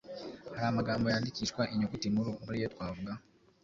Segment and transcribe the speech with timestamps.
[0.57, 2.31] Hari amagambo yandikishwa inyuguti nkuru.
[2.45, 3.11] Muri yo twavuga